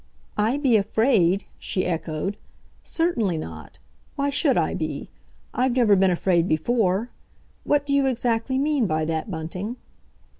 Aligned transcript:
"I 0.39 0.57
be 0.57 0.77
afraid?" 0.77 1.45
she 1.59 1.85
echoed. 1.85 2.35
"Certainly 2.81 3.37
not. 3.37 3.77
Why 4.15 4.31
should 4.31 4.57
I 4.57 4.73
be? 4.73 5.11
I've 5.53 5.75
never 5.75 5.95
been 5.95 6.09
afraid 6.09 6.47
before. 6.47 7.11
What 7.65 7.85
d'you 7.85 8.07
exactly 8.07 8.57
mean 8.57 8.87
by 8.87 9.05
that, 9.05 9.29
Bunting?" 9.29 9.75